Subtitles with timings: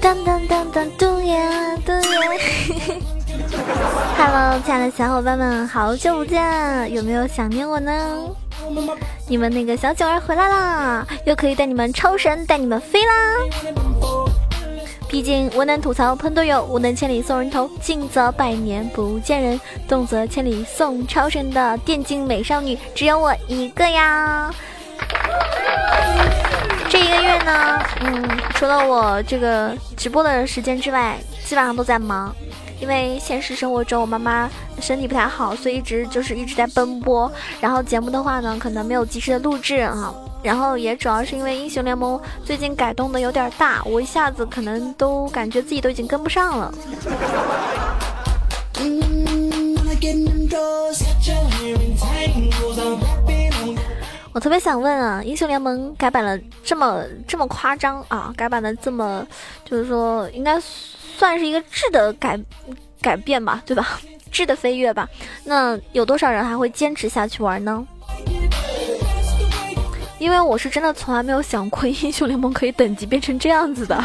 [0.00, 2.00] 当当当当，嘟呀嘟呀
[4.16, 8.28] ！Hello，亲爱的小伙伴们，好久不见，有没有想念我呢？
[9.26, 13.14] 你们那个小九儿回来啦，又可以带你们超神，带你们飞啦！
[15.12, 24.50] 毕竟我能吐槽喷队友，无能千里送人头，近则百年不见人，动则千里送超神的电竞美少女，只有我一个呀！
[26.88, 32.34] 这一个月呢，嗯，除了我这个直播的时间之外，基本上都在忙。
[32.80, 34.48] 因为现实生活中我妈妈
[34.80, 37.30] 身体不太好，所以一直就是一直在奔波。
[37.60, 40.12] 然后节目的话呢，可能没有及时的录制啊。
[40.42, 46.74] 然后也主要是因为英雄联盟最近改动的有点大，我一下子可能都感觉自己都已经跟不上了。
[54.34, 59.26] 我特别想问啊，英雄联盟改版了这么这么夸张啊，改版的这么，
[59.64, 62.40] 就是说应该算是一个质的改
[63.00, 64.00] 改变吧，对吧？
[64.32, 65.06] 质的飞跃吧。
[65.44, 67.86] 那有多少人还会坚持下去玩呢？
[70.22, 74.00] 因为我是真的从来没有想过英雄联盟可以等级变成这样子的。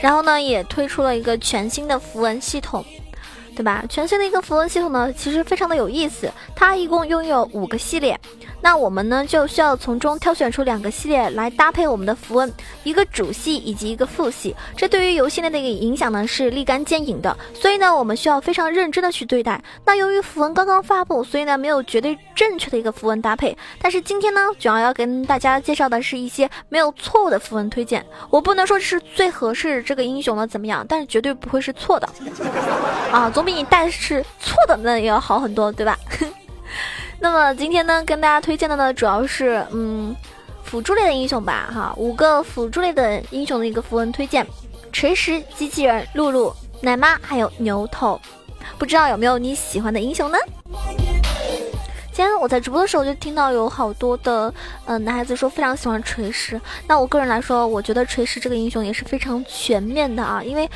[0.00, 2.84] 然后呢，也推出了一个全新的符文系统。
[3.56, 3.84] 对吧？
[3.88, 6.28] 全新的一个符文系统呢，其实非常的有意思。
[6.56, 8.18] 它一共拥有五个系列，
[8.64, 12.50] 那我们呢就需要从中挑选出两个系列来搭配我们的符文，
[12.82, 14.56] 一个主系以及一个副系。
[14.74, 19.62] 这对于游戏内的一个影响呢是立竿见影的，所以呢我们需要非常认真的去对待。
[19.84, 23.56] 那由于符文刚刚发布，所以呢没有绝对正确的一个符文搭配。
[23.80, 28.04] 但是今天呢，主要要跟大家介绍的是一些没有错误的符文推荐。
[28.30, 32.08] 我不能说是最合适这个英雄的怎么样，但是绝对不会是错的
[33.12, 33.44] 啊，总。
[33.44, 35.98] 比你带是错的那也要好很多，对吧？
[37.24, 40.14] 那么今天呢，跟大家推荐的呢，主要是嗯
[40.62, 44.46] 辅助类的英雄吧，哈，五个辅助类的英雄的一个符文推荐：
[44.92, 48.20] 锤石、机器人、露露、奶妈，还有牛头。
[48.76, 50.36] 不知道有没有你喜欢的英雄呢？
[52.12, 54.52] 今天我在直播的时候就听到有好多的
[54.84, 60.68] 嗯男孩子说非常喜欢锤石，那我个人来说，我觉得锤石这个英雄也是非常全面的啊，因为。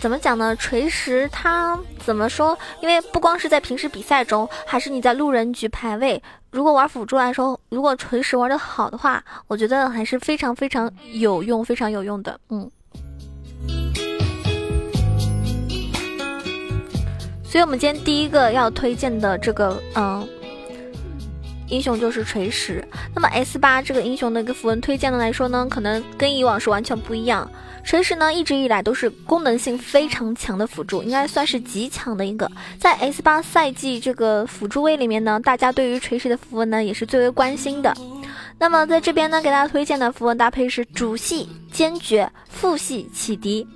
[0.00, 0.56] 怎么讲呢？
[0.56, 2.58] 锤石它怎么说？
[2.80, 12.40] 因为不光是在平时比赛中，还是你在路人局排位，如果玩辅助来说，如果锤石玩的好的话，我觉得还是非常非常有用，非常有用的。
[12.48, 12.70] 嗯。
[17.44, 20.26] 所以，我们今天第一个要推荐的这个，嗯。
[21.70, 27.50] 英雄就是锤石，那么 S 八这个英雄的一个符文推荐的来说呢，可能跟以往是完全不一样。
[27.82, 32.50] 锤石呢一直以来都是功能性非常强的辅助，应该算是极强的一个。
[32.78, 37.96] 在 S 八赛季这个辅助位里面呢，大家对于锤石的符文呢也是最为关心的。
[38.58, 43.66] 那么在这边呢，给大家推荐的符文搭配是主系坚决，副系启迪。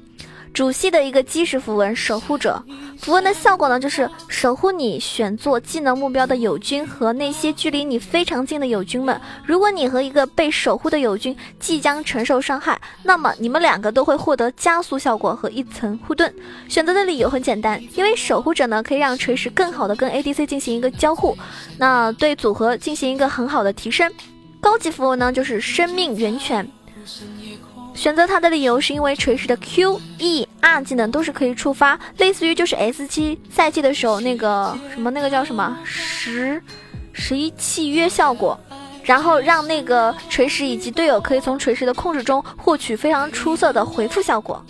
[0.55, 2.63] 主系的一个基石符文守护者
[3.01, 9.21] 符文的效果呢，就是守护你选做技能目标的友军和那些距离你非常近的友军们。
[9.45, 16.33] 如果你和一个被守护的友军即将承受伤害，那么你们两个都会获得加速效果和一层护盾。
[16.69, 21.37] 选择的理由很简单，因为守护者呢可以让锤石更好的跟 ADC 进行一个交互，
[21.77, 24.09] 那对组合进行一个很好的提升。
[24.61, 26.71] 高级符文呢就是生命源泉。
[27.95, 36.61] 选择它的理由是因为锤石的 Q、E、R 技能都是可以触发，类似于就是 S 七赛季的时候那个什么那个叫什么十
[37.13, 38.59] 十一契约效果，
[39.03, 44.63] 然后让那个锤石以及队友可以从锤石的控制中获取非常出色的回复效果。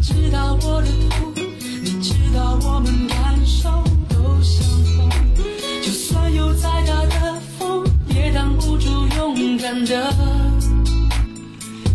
[0.00, 1.34] 知道我的痛，
[1.82, 3.68] 你知道我们感受
[4.08, 4.62] 都相
[4.96, 5.10] 同
[6.30, 10.12] 有再大的风，也挡不住勇敢的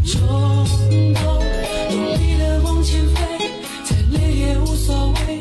[0.06, 0.20] 冲
[1.14, 1.44] 动。
[1.92, 3.52] 努力的往前飞，
[3.84, 5.40] 再累也无所谓。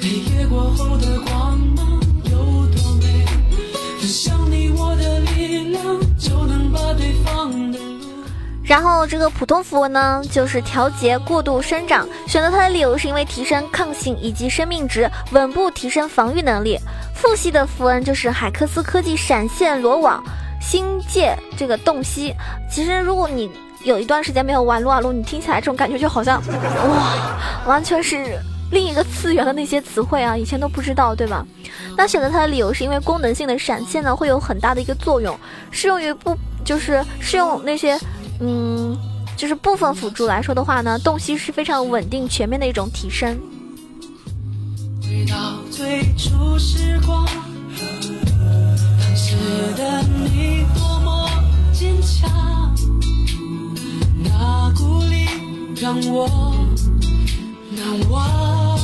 [0.00, 1.61] 黑夜过后的光。
[8.72, 12.08] 然后这个普通符文呢，就是调节过度生长。
[12.26, 16.78] 选择它的理由是因为提升抗性以及生命值，稳步提升防御能力。
[17.14, 20.24] 副系的符文就是海克斯科技闪现罗网。
[20.58, 22.34] 星界这个洞悉，
[22.70, 23.50] 其实如果你
[23.84, 26.42] 有一段时间没有玩撸啊撸，你听起来这种感觉就好像
[26.88, 27.36] 哇，
[27.66, 28.38] 完全是
[28.70, 31.46] 另一个次元的那些词汇啊，以前都不知道，对吧？
[31.94, 35.38] 那选择它的理由是因为功能性的闪现呢，会有很大的一个作用，
[35.70, 36.34] 适用于不
[36.64, 37.98] 就是适用那些
[38.44, 38.98] 嗯，
[39.36, 43.38] 就是部分辅助来说的话呢，洞悉是非常稳定全面的一种提升。
[45.00, 45.36] 回到
[45.70, 47.24] 最初时光，
[49.14, 49.36] 时
[49.76, 51.30] 的你多么
[51.72, 52.74] 坚强，
[54.24, 55.24] 那鼓励
[55.80, 56.28] 让我
[57.70, 58.76] 难忘。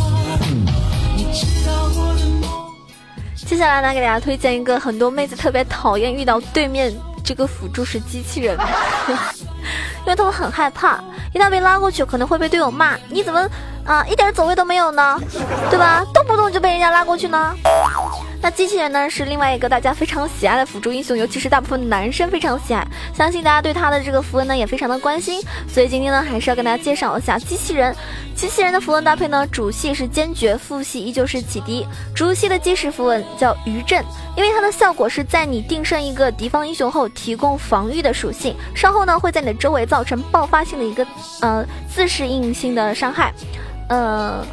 [1.17, 2.49] 你知道我的梦。
[3.35, 6.95] 接下来呢，给大家推荐一个很多妹子特别讨厌遇到对面
[7.25, 8.57] 这个辅助是机器人，
[10.09, 10.99] 因为他们很害怕，
[11.35, 13.47] 一旦被拉过去可能会被队友骂，你怎么？
[13.85, 15.21] 啊，一点走位都没有呢，
[15.69, 16.03] 对吧？
[16.15, 17.55] 动不动就被人家拉过去呢。
[18.41, 22.87] 那机器人呢，是另外一个大家非常喜爱的辅助英雄，尤其是大部分男生非常喜爱。
[23.13, 27.95] 相信大家对他的这个符文呢也非常的关心，所以今天呢还是要跟大家介绍一下机器人。
[28.37, 31.85] 机器人的符文搭配呢，主系是坚决，副系依旧是启迪。
[32.15, 34.05] 主系的基石符文叫余震，
[34.37, 41.05] 因为它的效果是在你定胜一个敌方英雄后提供防御的属性，稍后呢会在你的周围造成爆发性的一个
[41.41, 43.35] 呃自适应性的伤害。
[43.89, 44.47] 呃，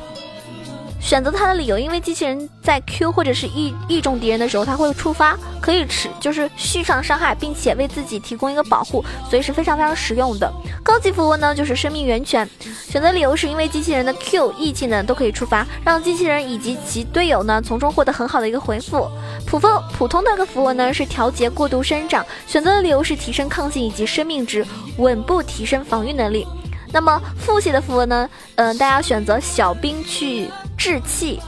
[1.05, 10.51] 选择它的理由，因为机器人在 Q 或者是易易中敌人的时候，它会触发，可以持就是续上伤害，并且为自己提供一个保护，所以是非常非常实用的。
[10.83, 12.49] 高级符文呢，就是生命源泉。
[12.89, 19.07] 选择理由是因为机器人的 Q、E 技能都可以触发，让机器人以及其队友呢从中获得很好的一个回复。
[19.45, 24.65] 普风普通的个符文呢是调节过度生长，选择的理由是提升抗性以及生命值，
[24.97, 26.47] 稳步提升防御能力。
[26.91, 28.27] 那么副系的符文呢？
[28.55, 30.49] 嗯，大家选择小兵去
[30.85, 31.41] 制气，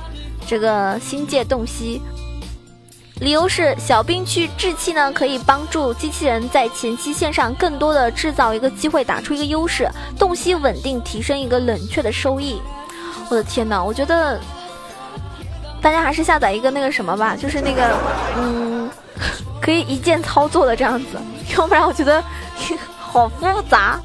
[0.48, 2.01] 这个星界洞悉。
[3.19, 9.88] 理由是小兵去制气呢，可以帮助机器人在前期线上更多的制造一个机会，打出一个优势。
[10.18, 12.60] 洞悉稳定，提升一个冷却的收益。
[13.30, 14.39] 我的天哪，我觉得
[15.83, 17.95] 大家还是下载一个那个什么吧，就是那个
[18.38, 18.90] 嗯，
[19.62, 21.22] 可以一键操作的这样子，
[21.56, 22.24] 要不然我觉得
[22.98, 24.00] 好复杂。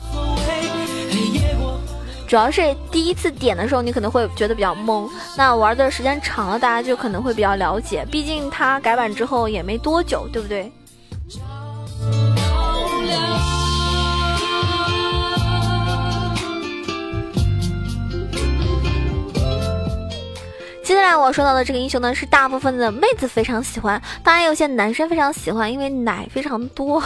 [2.32, 5.06] 主要是第一次点的时候，你可能会觉得比较懵。
[5.37, 8.06] 那玩的时间长了，大家就可能会比较了解。
[8.11, 10.73] 毕竟它改版之后也没多久，对不对？
[20.82, 27.02] 接下来我说到的这个英雄呢，是大部分的妹子非常喜欢，当然有些男生非常喜欢，因为奶非常多，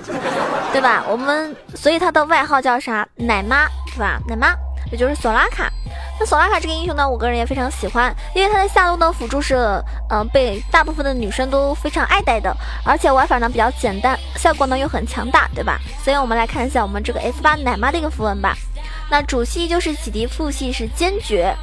[0.72, 1.04] 对吧？
[1.06, 3.06] 我们所以他的外号叫啥？
[3.16, 3.66] 奶妈。
[3.94, 4.20] 是吧？
[4.26, 4.48] 奶妈，
[4.90, 5.70] 也就是索拉卡。
[6.18, 9.54] 那索拉卡这个英雄呢，我个人也非常喜欢，因为他的下路呢辅助是，
[10.10, 12.52] 嗯，被大部分的女生都非常爱戴的，
[12.84, 15.78] 而且玩法呢比较简单，效果呢又很强大，对吧？
[16.02, 18.56] 所以我们来看一下我们这个 S 八奶妈的一个符文吧。
[19.08, 21.54] 那主系就是启迪，副系是坚决。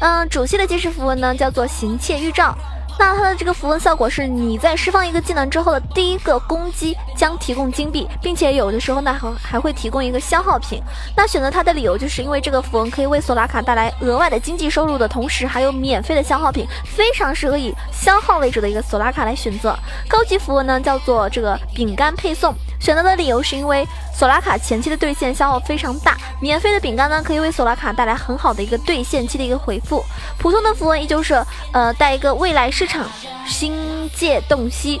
[0.00, 2.54] 嗯，主系的基石符文呢叫做行窃预兆。
[2.98, 10.80] 那它的这个符文效果是，你在释放一个技能之后的第一个攻击将提供金币，并且有的时候呢还还会提供一个消耗品。
[11.16, 19.76] 那选择它的理由就是因为这个符文可以为索拉卡带来额外的经济收入的同时，还有免费的消耗品，非常适合以消耗为主的一个索拉卡来选择。
[20.08, 22.54] 高级符文呢叫做这个饼干配送。
[22.80, 30.04] 选择的理由是因为索拉卡前期的兑现消耗非常大，免费的饼干呢可以为索拉卡带来很好的一个兑现期的一个回复。
[30.36, 31.40] 普通的符文依旧是
[31.72, 33.08] 呃带一个未来式市场
[33.46, 35.00] 星界洞悉，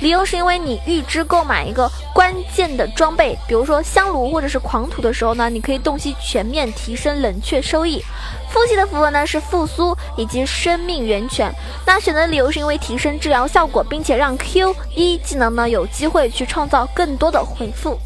[0.00, 8.02] 理由是因为你预支购买一个关键的装备，比如说香炉或者是狂徒的时候呢，你可以洞悉全面提升冷却收益。
[8.48, 11.54] 复习的符文呢是复苏以及生命源泉，
[11.86, 17.96] 那选择理由是因为提升治疗效果，并且让 Q 一技能呢有机会去创造更多的回复。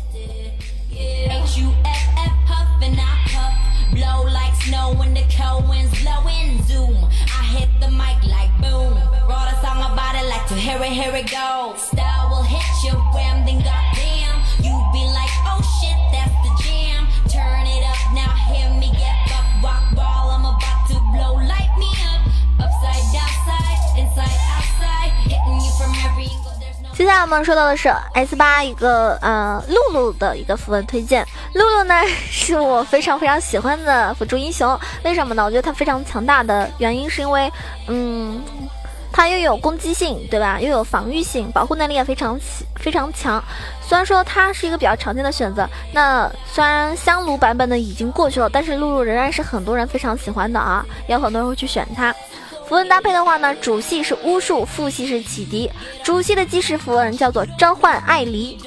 [26.96, 31.26] 接下来我们说到的是 S 八一个呃露露的一个符文推荐。
[31.52, 31.94] 露露呢
[32.30, 35.44] 是我非常非常喜欢的辅助英雄，为什么呢？
[35.44, 37.52] 我觉得它非常强大的原因是因为，
[37.88, 38.42] 嗯，
[39.16, 40.58] 它又有攻击性，对吧？
[40.60, 42.36] 又有防御性，保护能力也非常
[42.74, 43.40] 非常强。
[43.80, 52.12] 虽然说它是一个比较常见的选择，那虽然香炉版本呢已经过去了，但是露露仍然是很多人非常喜欢的啊，也有很多人会去选它。
[52.66, 55.70] 符文搭配的话呢，主系是巫术，副系是启迪。
[56.02, 58.58] 主系的基石符文叫做召唤艾黎。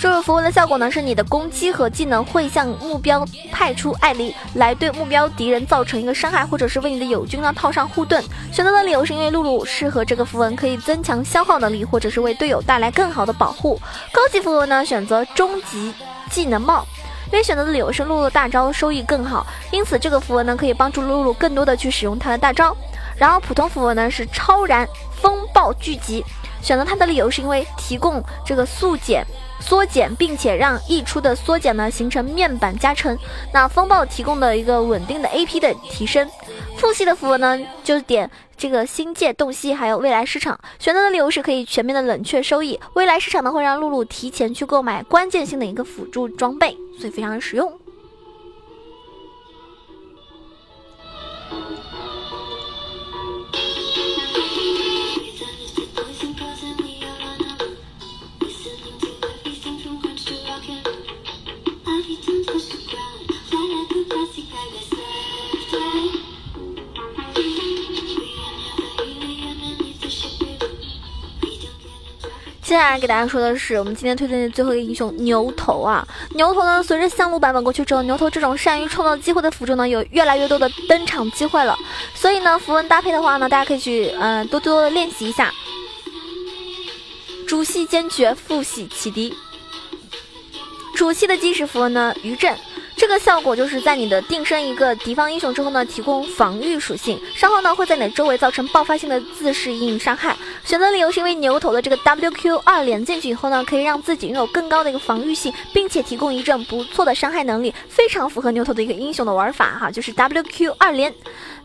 [0.00, 8.22] 这个符文的效果呢，是你的攻击和技能会向目标派出艾丽，来对目标敌人造成一个伤害，或者是为你的友军呢套上护盾。
[8.52, 13.80] 选择的理由是因为露露适合这个符文，可以增强消耗能力，或者是为队友带来更好的保护。
[14.12, 15.92] 高级符文呢，选择终极
[16.30, 16.86] 技能帽，
[17.32, 22.76] 因为选择的理由是露露大招收益更好，因此这个符文呢可以帮助露露更多的去使用她的大招。
[23.16, 24.88] 然后普通符文呢是超燃
[25.20, 26.24] 风暴聚集。
[26.62, 29.24] 选择它的理由是因为提供这个速减、
[29.60, 33.16] 缩减，并且让溢出的缩减呢形成面板加成。
[33.52, 36.28] 那风暴提供的一个稳定的 AP 的提升。
[36.76, 40.58] 副系的符文呢，就点这个星界洞悉，还有未来市场。
[40.78, 42.78] 选择的理由是可以全面的冷却收益。
[42.94, 47.72] 未来市场呢会让露露提前去购买关键性的一个辅助装备，所以非常的实用。
[72.68, 76.06] 接下来给大家说的是，我们今天推荐的最后一个英雄牛头啊！
[76.34, 81.74] 牛头呢，随着项目版本过去之后，牛头这种善于创造机会的辅助呢，有越来越多的登场机会了。
[82.14, 85.50] 所以呢，符文搭配的话呢，大家可以去嗯多多的练习一下。
[87.46, 89.34] 主系坚决，副系启迪。
[90.94, 92.54] 主系的基石符文呢，余震。
[92.98, 100.36] 这个效果就是在你的定身一个敌方英雄之后呢，提供防御属性，稍后呢会在你的周围造成爆发性的自适应伤害。
[100.64, 111.14] 选择理由是因为牛头的这个 WQ 二连进去以后呢，可以让自己拥有更高的一个防御性，并且提供一阵不错的伤害能力，非常符合牛头的一个英雄的玩法哈，就是 WQ 二连。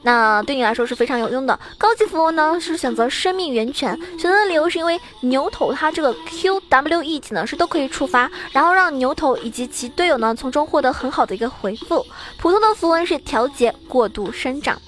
[0.06, 1.58] 那对你来说是非常有用的。
[1.78, 12.06] 高级符文呢是选择生命源泉，选择的理由是因为牛头它这个 QWE 技能是都可以触发，然后让牛头以及其队友呢从中获得很好的一个回复。
[12.38, 14.82] 普通的符文是调节过度生长，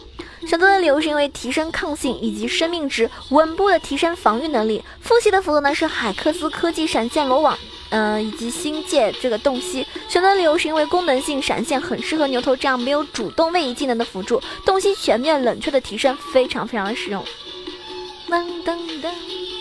[0.47, 4.83] 选择的理由是因为提升抗性以及生命值，稳步的提升防御能力。
[5.01, 7.57] 副系的符文呢是海克斯科技闪现罗网。
[7.91, 17.23] 嗯，以及星界这个洞悉，选择的理由是因为功能性闪现很适合牛头这样没有主动位移技能的辅助，洞悉全面冷却的提升非常非常的实用。
[18.27, 19.54] 噔噔噔。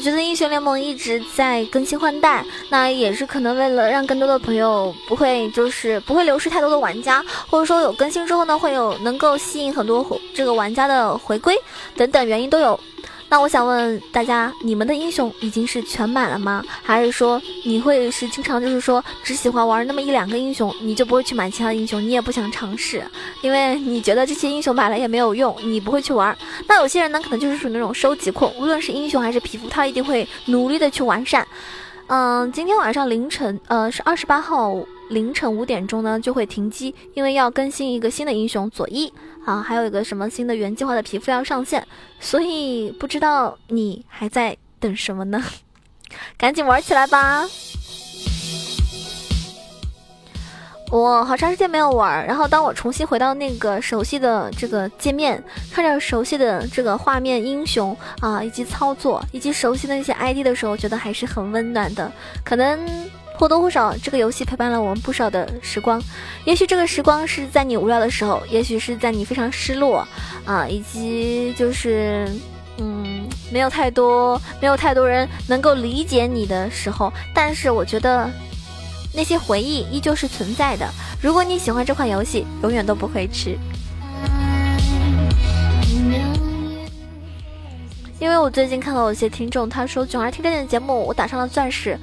[0.00, 11.54] 我觉得英雄联盟一直在更新换代，那也是可能为了让更多的朋友不会就是不会流失太多的玩家，或者说有更新之后呢，会有能够吸引很多这个玩家的回归
[11.96, 12.80] 等等原因都有。
[13.30, 16.64] 那我想问大家，你们的英雄已经是全满了吗？
[16.82, 23.02] 还是说你会是经常就是说只喜欢玩那么一两个英雄，你就不会去买其他英雄，你也不想尝试，
[23.40, 26.36] 因为你觉得这些英雄买了也没有用，你不会去玩。
[26.66, 31.46] 那有些人呢，可能就是属于那种收集控，无论是英雄还是皮肤，他一定会努力的去完善。
[32.12, 34.74] 嗯，今天晚上凌晨，呃，是二十八号。
[35.10, 39.12] 凌晨五点钟呢就会停机，因为要更新一个新的英雄佐伊
[39.44, 41.86] 啊，还有一个什么新的原计划的皮肤要上线，
[42.18, 45.40] 所以不知道你还在等什么呢？
[46.36, 47.46] 赶紧玩起来吧！
[50.90, 55.42] 我好长时间没有玩，然后当我重新回到那个熟悉的这个界面，
[55.72, 62.10] 看着熟悉的这个画面、英雄啊，以及操作，以及熟悉的那些 ID 的时候，觉得还是很温暖的，
[62.44, 62.78] 可能。
[63.38, 65.98] 或多或少，这个游戏陪伴了我们不少的时光。
[66.44, 70.06] 也许这个时光是在你无聊的时候，也许是在你非常失落
[70.44, 72.28] 啊，以及就是
[72.76, 77.10] 嗯，没有太多没有太多人能够理解你的时候。
[77.34, 78.28] 但是我觉得
[79.12, 80.88] 那些回忆依旧是存在的。
[81.20, 83.58] 如果你喜欢这款游戏，永远都不会迟。
[88.18, 91.98] 因为我最近看到有些听众他说：“囧儿听着你的节目，我打上了钻石。”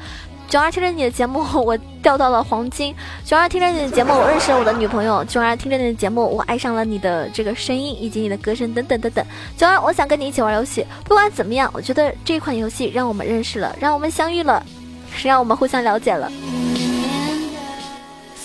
[0.50, 2.96] 囧儿听着你的节目，我掉到了黄金。
[3.26, 5.24] 囧儿听着你的节目，我认识了我的女朋友。
[5.26, 9.26] 囧儿听着你的节目，我爱上了你的这个声音以及你的歌声等等等等。
[9.58, 10.86] 囧儿，我想跟你一起玩游戏。
[11.04, 14.66] 不管怎么样，我觉得这款游戏让我们认识了，让我们相遇了，
[15.14, 16.32] 是让我们互相了解了。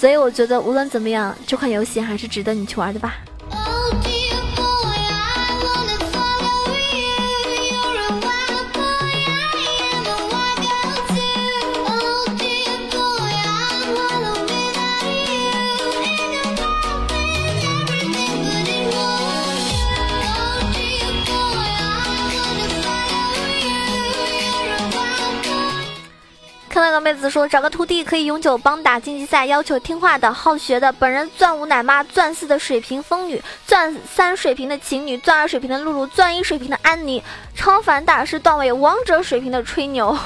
[0.02, 3.14] 所以我觉得无论怎么样，这款游戏还是值得你去玩的吧。
[27.00, 30.92] 妹子说找个徒弟可以永久帮打晋级赛，要求听话的、好学的。
[30.92, 37.22] 本人钻五奶妈，钻四的水平风女，钻三水平的晴女，钻二水平的露露，钻一水平的安妮，
[37.54, 40.16] 超凡大师段位，王者水平的吹牛。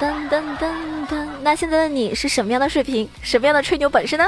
[0.00, 0.70] 噔噔噔
[1.08, 3.08] 噔，那现在的你是什么样的水平？
[3.20, 4.24] 什么样的吹牛本事呢？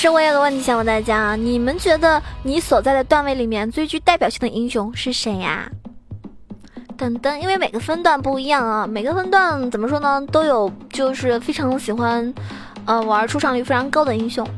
[0.00, 5.70] 实我有个问题想问大家啊，你们觉得你所在的段位里面最具代表性的英雄是谁呀？
[6.96, 12.32] 等等，因为每个分段不一样啊，每个分段怎么说呢，都有就是非常喜欢，
[12.86, 14.48] 呃，玩出场率非常高的英雄。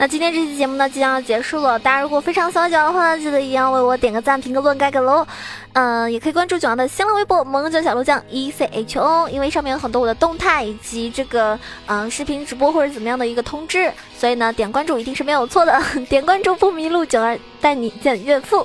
[0.00, 1.76] 那今天这期节目呢，即将要结束了。
[1.76, 5.26] 大家如果非常喜欢九的话，记得一样为我点个赞、评个论、盖个楼。
[5.72, 15.82] 嗯，也可以关注九阳的新浪微博“萌九小鹿酱 E C H O”，因为上面有很多我的动态以及这个嗯视频直播或者怎么样的一个通知，所以呢点关注一定是没有错的。
[16.08, 18.64] 点关注不迷路，九儿带你见岳父。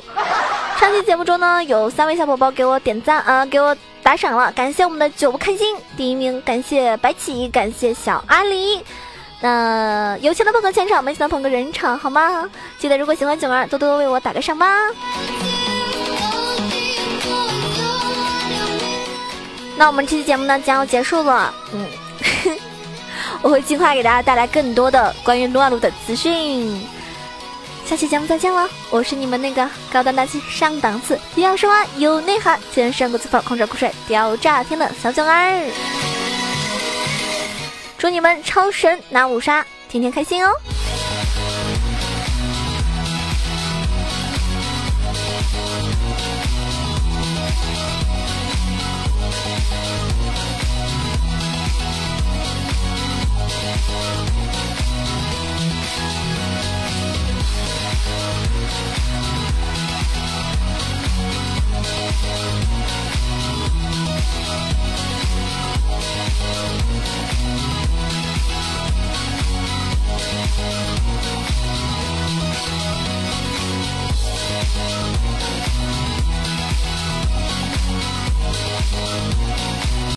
[0.79, 8.79] 上期节目中呢，有三位小宝宝给我点赞啊，给我打赏了，感谢我们的九不开心第一名，感谢白起，感谢小阿狸。
[9.43, 12.49] 那有钱的捧个钱场，没钱的捧个人场，好吗？
[12.79, 14.65] 记得如果喜欢囧儿，多多为我打个赏吧。
[19.75, 21.86] 那我们这期节目呢将要结束了，嗯，
[23.43, 26.82] 我会尽快给大家带来更多的关于撸啊撸的资讯。
[27.84, 35.69] 下期节目再见了，我是你们那个高端大气上档次、要说话有内涵、全身国字跑、空着酷帅、屌炸天的小囧儿。
[38.03, 40.51] 祝你们超神拿五杀，天天开心哦！